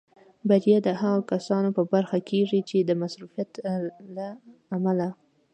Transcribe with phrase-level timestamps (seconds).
[0.49, 3.51] بریا د هغو کسانو په برخه کېږي چې د مصروفیت
[4.15, 4.27] له
[4.75, 5.07] امله.